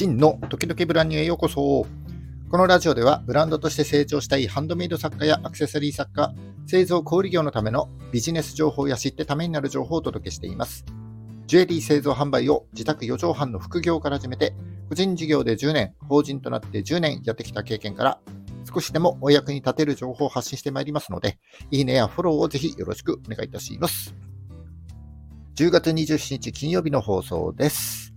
[0.00, 1.86] 真の時々ブランニューへようこそ。
[2.50, 6.32] このラジオではブランドとして成長したいハンドメイド作家やアクセサリー作家、
[6.66, 10.86] 製造小売業のためのビジネス情報や知ってためになる情報をお届けしています。
[11.46, 14.54] ジュエリー製造販売を自宅4畳半の副業から始めて、
[14.88, 18.20] 個人事業で10年、法人となって10年やってきた経験から、
[18.72, 21.38] 少しでもお役に立てる情報を発信してまいりますので、
[21.70, 24.14] いいねやフォローをぜひよろしくお願いいたします。
[25.56, 28.14] 10月27日金曜日の放送です。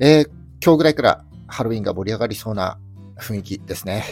[0.00, 2.78] えー、今日ぐらいからハロウィンが盛り上がりそうな
[3.16, 4.04] 雰囲気ですね。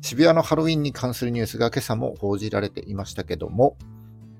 [0.00, 3.76] 渋谷のハロウィンに関するニュースが今朝も報じられていましたけども、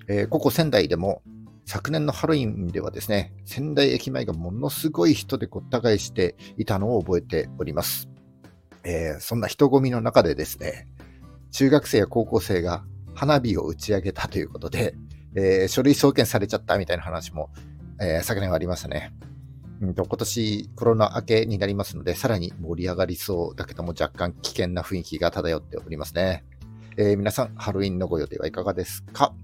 [0.08, 1.22] えー、ここ仙台でも
[1.64, 8.08] 昨年のハロウィンではですね、仙台駅前がものすごい人でごった返していたのを覚えております。
[8.84, 10.86] えー、そんな人混みの中でですね、
[11.50, 14.94] 中学生や高校生が花火を打ち上げたということで、
[15.34, 17.50] えー、書類送検されちゃったみたいな話も、
[18.00, 19.12] えー、昨年はありましたね。
[19.80, 26.44] うんと、今年コロナ明けになりますので、さらに盛り上がりそうだけども若干危険な雰囲気が漂っておりますね。
[26.96, 29.34] えー、皆さん、ハロウィンのご予定はいかがですか？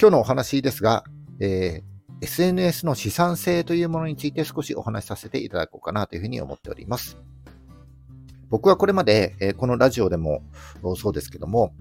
[0.00, 1.04] 今日のお話ですが、
[1.40, 7.16] えー、SNS の資産性というものについて少しお話しさせていただこうかなというふうに思っております。
[8.48, 10.42] 僕はこれまで、えー、このラジオでも
[10.96, 11.72] そうですけども、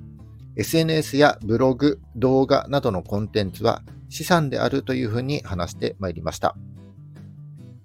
[0.58, 6.56] SNS やブログ、動画などのコンテンツは資産であるというふうに話してまいりました。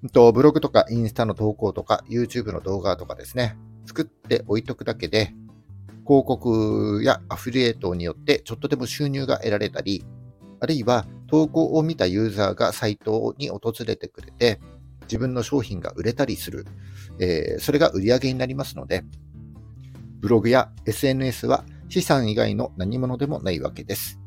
[0.08, 3.56] とブログとかインスタの投稿とか YouTube の動画とかですね、
[3.86, 5.34] 作って置いとくだけで、
[6.06, 10.04] 広告やアフィリエイトによってちょっとでも収入が得られたり、
[10.60, 14.60] あるいは投稿を見たユーザーがサイトに訪れてくれて、
[15.02, 16.66] 自分の商品が売れたりする、
[17.18, 19.04] えー、それが売り上げになりますので、
[20.20, 24.20] ブログや SNS は資産以外の何者でもないわけです。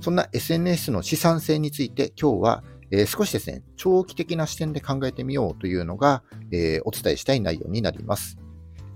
[0.00, 8.38] そんな SNS の資産性について今日は、えー、少しですね、長期的な視点で考えてみようというのが、えー、お伝えしたい内容になります。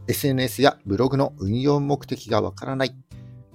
[0.08, 2.94] SNS やブログの運用目的がわからない。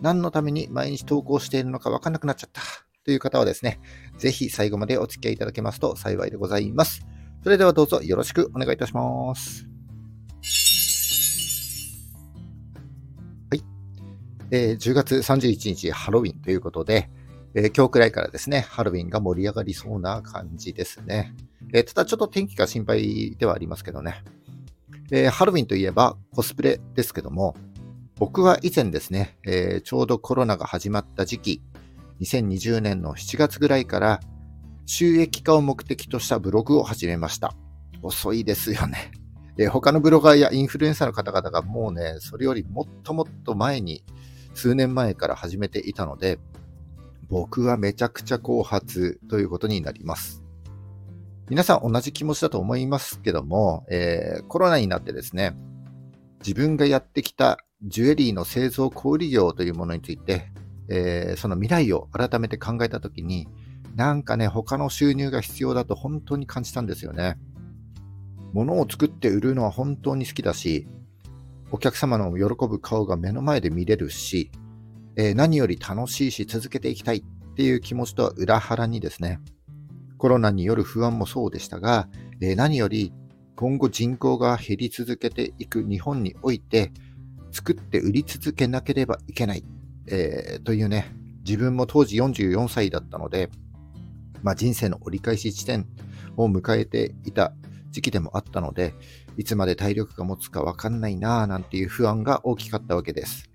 [0.02, 2.62] 何のために毎日投稿しているのかわからなくなっちゃった。
[3.06, 3.80] という方はですね、
[4.18, 7.06] ぜひ最後までお付き合いいただけますと幸いでございます。
[7.44, 9.68] それではどうぞよろしくお願いいたします。
[13.52, 13.64] はい。
[14.50, 17.10] えー、10月31日ハロウィンということで、
[17.58, 21.34] えー、今日くらいからですね、ハロウィンが盛り上がりそうな感じですね。
[21.74, 24.26] えー、ただちょっと天気が心配ではありますけどね。
[25.10, 27.56] えー、ハロウィンといえばコスプレですけども、
[28.18, 31.62] 僕は以前ですね、えー、ちょうどコロナが始まった時期、
[32.20, 34.20] 2020年の7月ぐらいから
[34.86, 37.56] 収益化を目的としたブログを始めました。
[38.02, 39.12] 遅いですよね。
[39.58, 44.04] え他のブロガーやインフルエンサーの方々がもうね、それよりもっともっと前に、
[44.54, 46.38] 数年前から始めていたので、
[47.30, 50.44] 僕はめちゃくちゃ後発ということになります。
[51.50, 55.56] 皆さん同じ気持ちだと思いますけども、えー、コロナになってですね、
[56.40, 60.52] 自分がやってきたジュエリーの製造小売業というものについて、
[60.90, 63.48] えー、その未来を改めて考えたときに、
[63.96, 67.38] なんかね、他の収入が必要だと本当に感じたんですよね。
[68.54, 70.88] 物を作って売るのは本当に好きだし、
[71.72, 74.52] お客様の喜ぶ顔が目の前で見れるし、
[75.18, 79.40] えー、何より楽しいし続けていきたいっていう気持ちとは裏腹にですね、
[80.18, 82.08] コロナによる不安もそうでしたが、
[82.42, 83.14] えー、何より
[83.56, 86.92] 今後人口が減り続けていく日本において、
[87.52, 89.64] 作って売り続けなければいけない、
[90.08, 91.16] えー、というね、
[91.46, 93.50] 自分も当時44歳だったので、
[94.44, 95.88] まあ、人生の折り返し地点
[96.36, 97.54] を迎えていた
[97.92, 98.94] 時期でもあったので、
[99.38, 103.50] いつまで体力が持つかわかんないなぁなんていう不安が大きかったわけです。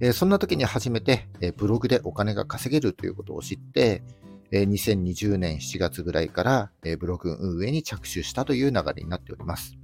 [0.00, 4.02] え、そんな時に初めて、え、ブログでお金が稼げるということを知って、
[4.50, 9.76] えー、2020年7月ぐらいから、えブログ運営に着手したという流れになっております。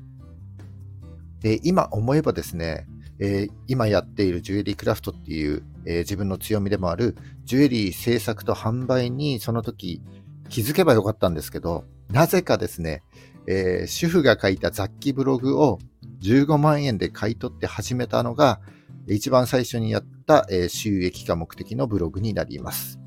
[1.43, 2.87] え今思えばですね、
[3.19, 10.03] え今やっているジュエリークラフトっていうえ、自分の強みでもあるジュエリー制作と販売にその時
[10.49, 13.03] 気づけばよかったんですけど、なぜかですね、
[13.47, 15.79] え、主婦が書いた雑記ブログを
[16.23, 18.61] 15万円で買い取って始めたのが、
[19.07, 23.01] 一番最初にやった、え、収益化目的のブログになります。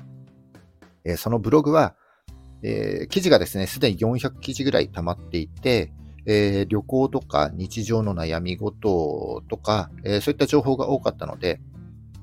[1.04, 1.94] え、そのブログは、
[2.62, 5.92] え、記事がですね、すでに400記事ぐらい溜まっていて、
[6.26, 11.60] え、旅行とか日常の悩み事とか、え、そういった情報が多かったので、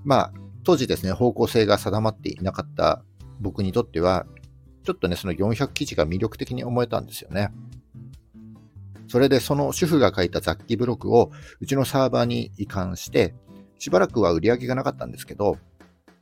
[0.04, 0.34] まあ、
[0.64, 3.04] 当時ですね、方向性が定まっていなかった
[3.40, 4.26] 僕にとっては、
[4.84, 7.52] ちょっとね、その400記事が魅力的に思えたんですよね。
[9.08, 13.36] それでその主婦が書いた雑記ブログをうちのサーバーに移管して、
[13.82, 15.58] しばらくは売り上げがなかったんですけど、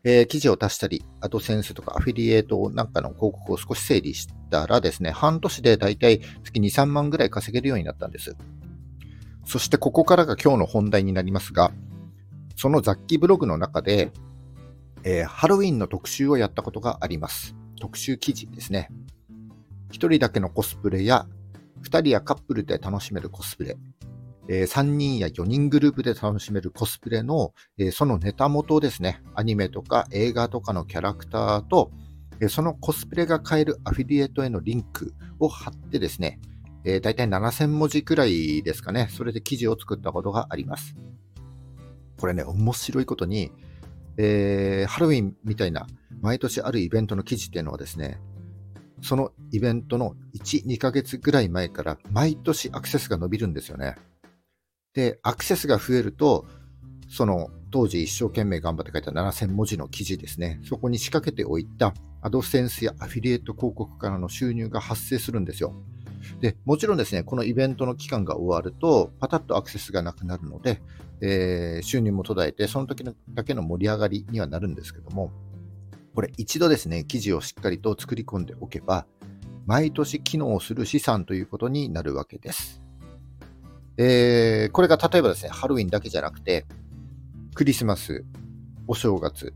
[0.06, 8.38] えー、記事を出したり、アドセンスとかアフィリエイトなんかの広告を少し整理したらですね、半年でだいたい月2、3万ぐらい稼げるようになったんです。
[9.44, 11.73] そしてここからが今日の本題になりますが、
[12.56, 14.13] その雑記ブログの中で、
[15.03, 17.57] えー、ハロウィンの特集をやったことがあります。
[17.81, 18.89] 特集記事ですね。
[19.91, 21.27] 一人だけのコスプレや、
[21.81, 23.75] 二人やカップルで楽しめるコスプレ、
[24.51, 31.92] えー、3人や4人グループで楽しめるコスプレの、えー、そのネタ元ですね、アニメとか映画とかのキャラクターと、
[32.42, 36.40] えー、そのコスプレが買えるアフィリエイトへのリンクを貼ってですね、
[36.84, 40.96] えー、大体7000文字くらいですかね、それで記事を作ったことがあります。
[42.19, 43.51] これね、面白いことに、
[44.18, 45.86] えー、ハロウィンみたいな
[46.22, 48.19] 毎年あるイベントの記事っていうのはですね、
[49.04, 53.96] そのイベントの1、2ヶ月ぐらい前から毎年アクセスが伸びるんですよね。
[55.00, 56.46] で、アクセスが増えると、
[57.07, 60.60] その当時一生懸命頑張って書いた7000文字の記事ですね。
[60.66, 65.74] そこに仕掛けておいたアドセンスやアフィリエイト広告からの収入が発生するんですよ。
[66.42, 70.81] で、もちろんですね、このイベントの期間が終わると、パタッとアクセスがなくなるので、
[71.22, 75.31] えー、収入も途絶えて、その時のだけの盛り上がりにはなるんですけども、
[76.13, 79.06] これ一度ですね、記事をしっかりと作り込んでおけば、
[79.66, 82.81] 毎年機能する資産ということになるわけです。
[84.01, 86.66] えー、これが例えばですね、ハロウィンだけじゃなくて、
[87.54, 88.24] クリスマス、
[88.88, 89.54] お正月、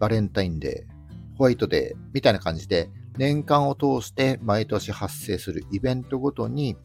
[0.00, 6.76] バレンタインデー、ホワイトデーみたいな感じで、年間を通して毎年発生するイベントごとに、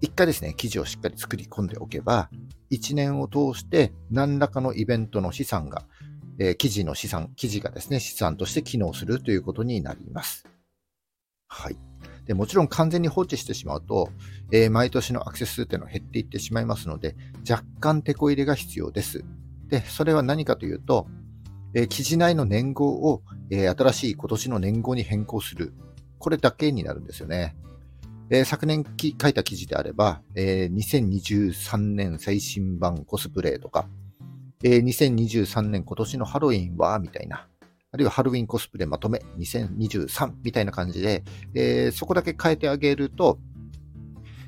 [0.00, 2.30] 一回ですね、記事をしっかり作り込んでおけば、
[2.70, 5.84] 一年を通して何らかのイベントの資産が、
[6.38, 10.44] えー、記事の資産、記事がですね、資産として機能するということになります。
[11.48, 11.91] はい。
[12.26, 14.10] でもちろん完全に放置してしまうと、
[14.52, 17.16] えー、毎年のアクセス数っていうのは減っていってしまいますので、
[17.48, 19.24] 若干手こ入れが必要です。
[19.68, 21.06] で、それは何かというと、
[21.74, 25.72] えー、記事内の年号を、えー、新しい今年の年号に変更する。
[26.18, 27.56] これだけになるんですよね。
[28.30, 28.84] えー、昨年
[29.20, 33.88] 書いた記事であれば、えー、2023年最新版コスプレとか、
[34.62, 37.48] えー、2023年今年のハロウィンは、みたいな、
[37.92, 41.22] あるいはハロウィンコスプレまとめ2023みたいな感じで、
[41.54, 43.38] えー、そこだけ変えてあげると、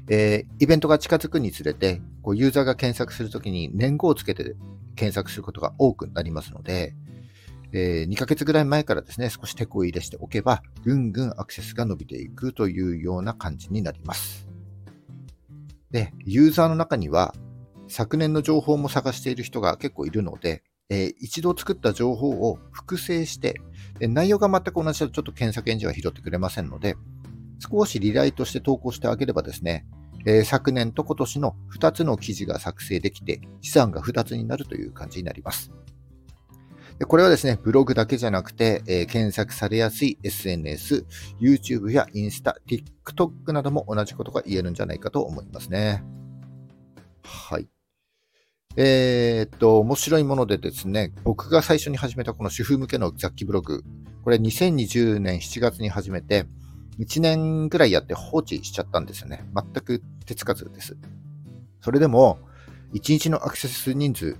[0.08, 4.56] えー、イベントが近づくにつれて、こうユーザーが検索するときに年号をつけて
[4.96, 6.94] 検索することが多くなりますので、
[7.75, 14.49] えー、2ヶ月ぐらい前からですね、少し手こ入れしておけば、ぐんぐんアクセスが伸びていくというような感じになります。
[15.90, 17.35] で、ユーザーの中には、
[17.88, 23.61] 昨年の情報も探している人が結構いるので、えー、一度作った情報を複製して、
[24.01, 26.97] 内容が全く同じだとちょっと検索エンジンは拾ってくれませんので、
[27.59, 29.87] 少しリライトして投稿してあげればですね、
[30.27, 35.71] えー、昨年と今年の2つの記事が作成できて、資産が2つになるという感じになります。
[36.99, 41.07] でこれはですね、ブログだけじゃなくて、えー、検索されやすい SNS、
[41.41, 46.05] YouTube やインスタ、TikTok なども同じことが言えるんじゃないかと思いますね。
[47.25, 47.74] はい。
[48.76, 53.85] えー、っと、面白いものでですね、僕が最初に始めたこの主婦向けの雑記ブログ、
[54.25, 56.47] これ2020年7月に始めて、
[56.99, 59.44] 1年ぐらいやって放置しちゃったんですよね。
[59.55, 60.97] 全く手つかずです。
[61.81, 62.38] それでも、
[62.94, 64.37] 1日のアクセス人数、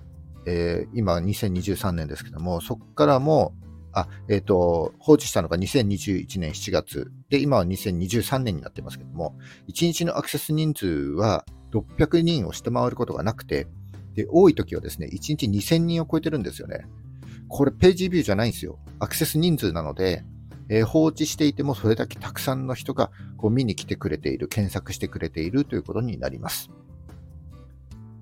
[0.47, 3.55] えー、今2023年ですけども、そこからも、
[3.93, 9.37] あ、えっ、ー、と、放置したのが2021年7月で、今は2023年になってますけども、
[9.69, 13.69] 1日のアクセス人数は600人を下回ることがなくて、
[14.15, 16.87] で、多い時はですね、1日2000人を超えてるんですよね。
[17.49, 18.79] これページビューじゃないんですよ。
[18.99, 20.25] アクセス人数なので、
[20.69, 26.71] えー、放置していてもそれだけたくさんの人がこう見に来てくれている、検索してくれているということになります。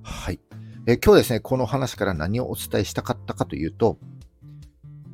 [0.02, 0.40] はい。
[0.86, 3.98] えー、今日ですね、この話から何をお伝えしたかったかというと、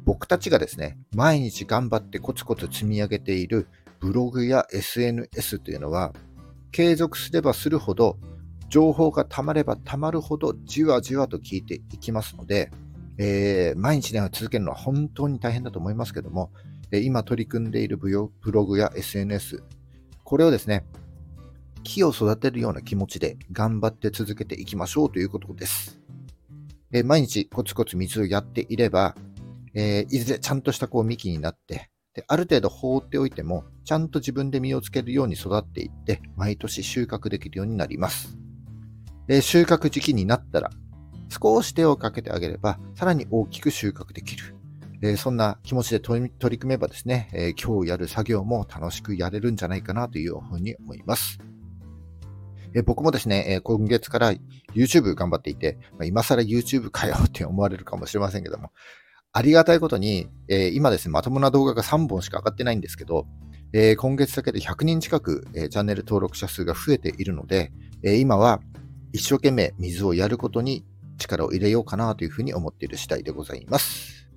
[0.04, 3.68] 僕たちがですね、毎日頑張ってコツコツ積み上げている
[4.00, 6.14] ブログや SNS というのは、
[6.72, 8.18] 継続すればするほど
[8.68, 12.70] 情報が溜まれば溜まるほどじわじわと聞いていきますので、
[13.18, 16.52] えー、毎日ね、続けるのは本当に大変だと思いますけども、
[16.90, 19.62] え今取り組んでいるブログや SNS、
[20.24, 20.84] これをですね、
[21.82, 25.98] 木を育てるような気持ちで頑張って続けていきましょうということです。
[26.92, 29.14] え毎日コツコツ水をやっていれば、
[29.74, 38.36] えー、いずれちゃんとしたこう幹になってで、ある程度放っておいても、ちゃんと自分で実をつけるように育っていって、毎年収穫できるようになります。
[39.28, 40.70] え収穫時期になったら、
[41.28, 44.56] 少し手をかけてあげれば、さらに大きく収穫できる。
[45.00, 51.38] えそんな気持ちで取り組めばですね、え今日やる作業も楽しくやれるんじゃないかなというふうに思います。
[52.74, 54.32] え僕もですね、え今月から
[54.74, 58.72] YouTube 頑張っていて、ま今更 YouTube かよって思われるかもしれませんけども、
[59.32, 63.26] ありがたいことに、え、今ですね、まともな動画が3本しか上がってないんですけど、
[63.72, 67.70] え、今月だけで100人近く、え、チャンネル登録者数が増えているので、
[68.02, 68.60] え今は
[69.12, 70.84] 一生懸命水をやることに
[71.18, 74.28] 力を入れようかなというふうに思っている次第でございます。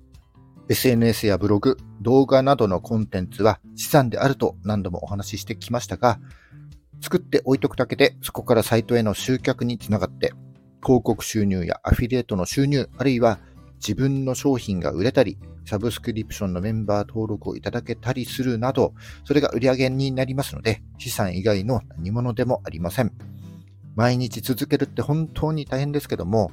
[0.68, 6.18] SNS やブログ、動画などのコンテンツは資産であると何度もお話ししてきましたが、
[7.00, 10.32] 作って置いとくだけでそこからサイトへの集客につながって
[10.84, 13.38] 広告収入やアフィリエイトの収入、あるいは
[13.76, 23.31] 自分の商品が売れたり、サブスクリプションのメンバー登録をいただけたりするなど、それが売り上げになりますので、資産以外の何物でもありません。
[23.94, 26.50] 毎日続けるって本当に大変ですけども、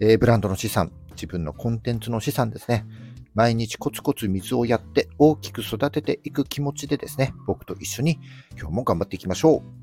[0.00, 2.86] え、ブランドの資産、自分のコンテンツの資産ですね。
[3.34, 8.18] 毎日コツコツ水をやって大きく育てていく気持ちでですね、僕と一緒に
[8.58, 9.80] 今日も頑張っていきましょう。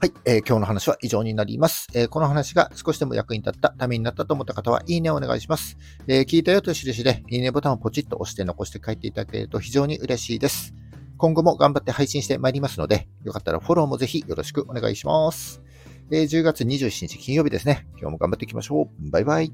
[0.00, 5.76] はい、えー、今日の話は以上になります、えー、この話が少しでも役に立った、ためになったと思った方は、いいねをお願いします。
[6.06, 10.72] えー、聞いたよという印で、いいねボタンをポチッと押して残して帰っていただけると非常に嬉しいです。
[11.16, 15.60] 今後も頑張って配信してまいりますので、よかったらフォローもぜひよろしくお願いします。
[16.10, 17.86] えー、10月27日金曜日ですね。
[17.92, 19.10] 今日も頑張っていきましょう。
[19.10, 19.52] バイバイ。